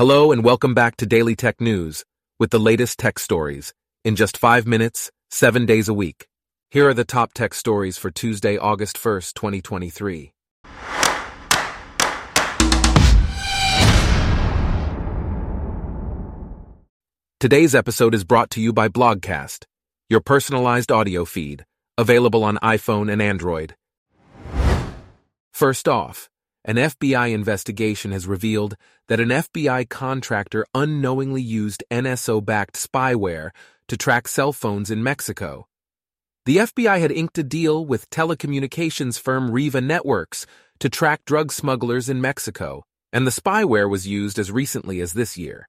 [0.00, 2.06] Hello and welcome back to Daily Tech News
[2.38, 6.26] with the latest tech stories in just five minutes, seven days a week.
[6.70, 10.32] Here are the top tech stories for Tuesday, August 1st, 2023.
[17.38, 19.66] Today's episode is brought to you by Blogcast,
[20.08, 21.66] your personalized audio feed,
[21.98, 23.74] available on iPhone and Android.
[25.52, 26.30] First off,
[26.64, 28.76] an FBI investigation has revealed
[29.08, 33.50] that an FBI contractor unknowingly used NSO backed spyware
[33.88, 35.66] to track cell phones in Mexico.
[36.46, 40.46] The FBI had inked a deal with telecommunications firm Riva Networks
[40.80, 45.36] to track drug smugglers in Mexico, and the spyware was used as recently as this
[45.38, 45.68] year.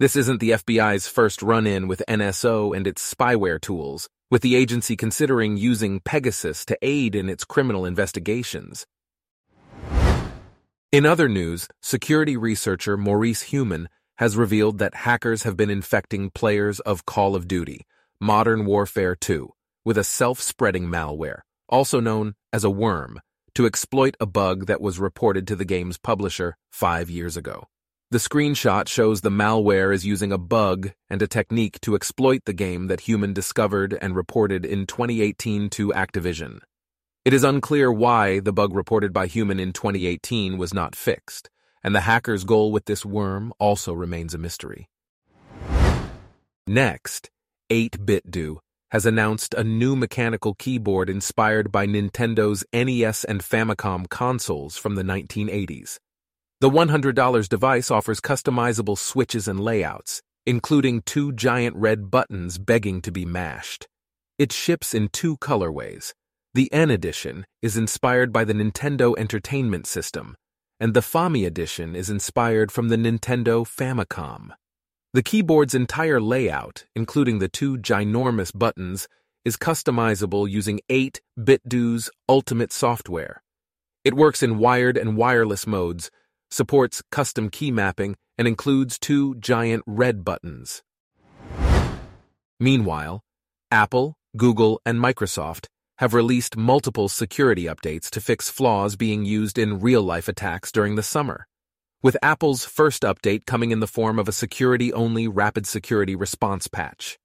[0.00, 4.56] This isn't the FBI's first run in with NSO and its spyware tools, with the
[4.56, 8.86] agency considering using Pegasus to aid in its criminal investigations.
[10.94, 16.78] In other news, security researcher Maurice Heumann has revealed that hackers have been infecting players
[16.78, 17.84] of Call of Duty,
[18.20, 19.50] Modern Warfare 2,
[19.84, 23.18] with a self-spreading malware, also known as a worm,
[23.56, 27.64] to exploit a bug that was reported to the game's publisher five years ago.
[28.12, 32.52] The screenshot shows the malware is using a bug and a technique to exploit the
[32.52, 36.60] game that Heumann discovered and reported in 2018 to Activision.
[37.24, 41.48] It is unclear why the bug reported by Heumann in 2018 was not fixed,
[41.82, 44.90] and the hacker's goal with this worm also remains a mystery.
[46.66, 47.30] Next,
[47.70, 48.58] 8BitDo
[48.90, 55.02] has announced a new mechanical keyboard inspired by Nintendo's NES and Famicom consoles from the
[55.02, 55.96] 1980s.
[56.60, 63.10] The $100 device offers customizable switches and layouts, including two giant red buttons begging to
[63.10, 63.88] be mashed.
[64.38, 66.12] It ships in two colorways
[66.54, 70.36] the N edition is inspired by the Nintendo Entertainment System,
[70.78, 74.50] and the Fami edition is inspired from the Nintendo Famicom.
[75.12, 79.08] The keyboard's entire layout, including the two ginormous buttons,
[79.44, 83.42] is customizable using 8BitDo's Ultimate software.
[84.04, 86.08] It works in wired and wireless modes,
[86.52, 90.84] supports custom key mapping, and includes two giant red buttons.
[92.60, 93.24] Meanwhile,
[93.72, 95.66] Apple, Google, and Microsoft
[95.98, 101.02] have released multiple security updates to fix flaws being used in real-life attacks during the
[101.02, 101.46] summer,
[102.02, 107.16] with Apple's first update coming in the form of a security-only rapid security response patch.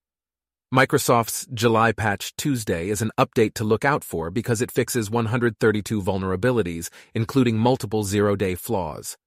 [0.72, 6.00] Microsoft's July Patch Tuesday is an update to look out for because it fixes 132
[6.00, 9.18] vulnerabilities, including multiple zero-day flaws.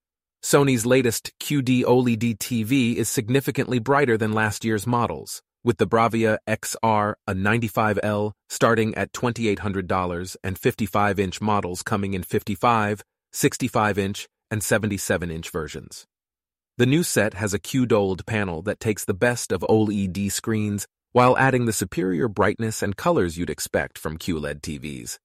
[0.41, 6.39] Sony's latest QD OLED TV is significantly brighter than last year's models with the Bravia
[6.49, 13.03] XR, A95L, starting at $2,800 and 55-inch models coming in 55,
[13.33, 16.07] 65-inch, and 77-inch versions.
[16.79, 21.37] The new set has a QD panel that takes the best of OLED screens while
[21.37, 25.19] adding the superior brightness and colors you'd expect from QLED TVs.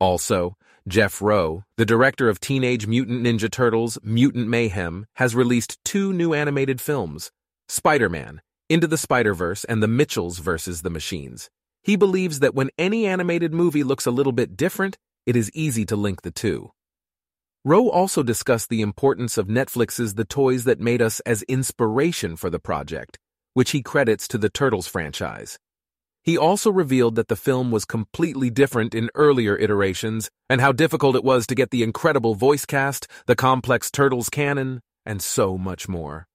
[0.00, 0.56] Also,
[0.88, 6.32] Jeff Rowe, the director of Teenage Mutant Ninja Turtles Mutant Mayhem, has released two new
[6.32, 7.30] animated films,
[7.68, 11.50] Spider-Man into the Spider-Verse and the Mitchells versus the Machines.
[11.82, 15.84] He believes that when any animated movie looks a little bit different, it is easy
[15.86, 16.72] to link the two.
[17.64, 22.48] Rowe also discussed the importance of Netflix's The Toys That Made Us as inspiration for
[22.48, 23.18] the project,
[23.54, 25.58] which he credits to the Turtles franchise.
[26.22, 31.14] He also revealed that the film was completely different in earlier iterations and how difficult
[31.16, 35.88] it was to get the incredible voice cast, the complex Turtles canon, and so much
[35.88, 36.26] more.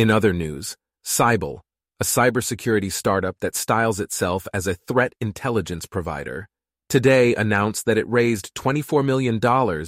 [0.00, 1.60] In other news, Cyble,
[2.00, 6.48] a cybersecurity startup that styles itself as a threat intelligence provider,
[6.88, 9.38] today announced that it raised $24 million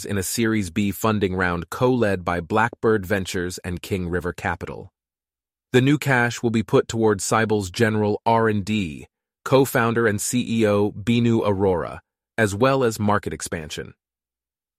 [0.06, 4.90] in a Series B funding round co-led by Blackbird Ventures and King River Capital.
[5.72, 9.06] The new cash will be put towards Cyble's general R&D,
[9.46, 12.00] co-founder and CEO Beenu Arora,
[12.36, 13.94] as well as market expansion.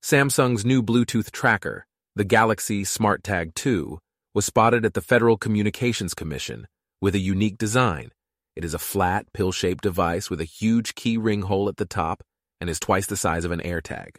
[0.03, 3.97] Samsung's new Bluetooth tracker, the Galaxy SmartTag 2,
[4.34, 6.68] was spotted at the Federal Communications Commission
[7.00, 8.12] with a unique design.
[8.56, 12.24] It is a flat, pill-shaped device with a huge key ring hole at the top
[12.59, 14.18] and is twice the size of an AirTag.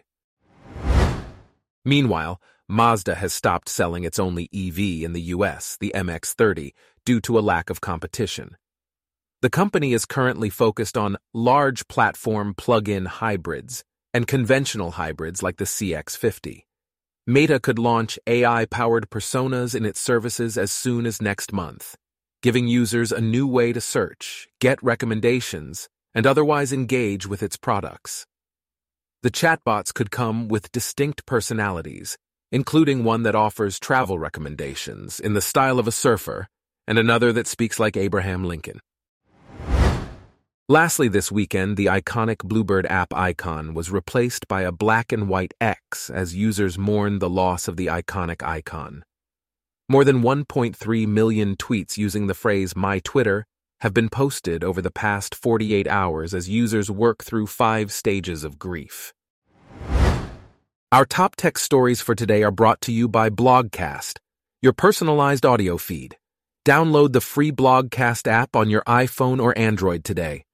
[1.85, 6.73] Meanwhile, Mazda has stopped selling its only EV in the US, the MX-30,
[7.05, 8.57] due to a lack of competition.
[9.43, 13.85] The company is currently focused on large platform plug-in hybrids
[14.15, 16.63] and conventional hybrids like the CX-50.
[17.27, 21.97] Meta could launch AI-powered personas in its services as soon as next month,
[22.43, 28.27] giving users a new way to search, get recommendations, and otherwise engage with its products.
[29.23, 32.19] The chatbots could come with distinct personalities,
[32.53, 36.47] including one that offers travel recommendations in the style of a surfer
[36.87, 38.81] and another that speaks like Abraham Lincoln.
[40.71, 45.53] Lastly, this weekend, the iconic Bluebird app icon was replaced by a black and white
[45.61, 49.05] X as users mourn the loss of the iconic icon.
[49.91, 53.45] More than 1.3 million tweets using the phrase My Twitter
[53.83, 58.59] have been posted over the past 48 hours as users work through five stages of
[58.59, 59.13] grief.
[60.91, 64.17] Our top tech stories for today are brought to you by Blogcast,
[64.63, 66.17] your personalized audio feed.
[66.65, 70.45] Download the free Blogcast app on your iPhone or Android today.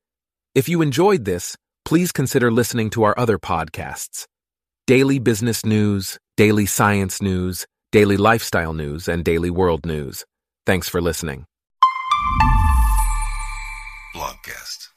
[0.61, 4.27] If you enjoyed this, please consider listening to our other podcasts
[4.87, 10.27] Daily Business News, Daily Science News, Daily Lifestyle News, and Daily World News.
[10.67, 11.47] Thanks for listening.
[14.15, 14.89] Blogcast.